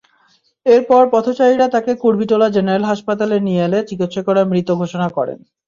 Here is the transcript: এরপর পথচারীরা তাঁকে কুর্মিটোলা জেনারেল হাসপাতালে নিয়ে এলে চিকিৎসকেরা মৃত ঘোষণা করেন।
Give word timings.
এরপর 0.65 1.03
পথচারীরা 1.13 1.67
তাঁকে 1.73 1.91
কুর্মিটোলা 2.03 2.47
জেনারেল 2.55 2.83
হাসপাতালে 2.87 3.37
নিয়ে 3.39 3.61
এলে 3.63 3.79
চিকিৎসকেরা 3.89 4.43
মৃত 4.51 4.69
ঘোষণা 4.81 5.07
করেন। 5.17 5.39